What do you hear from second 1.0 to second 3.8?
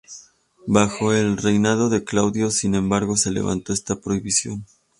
el reinado de Claudio, sin embargo, se levantó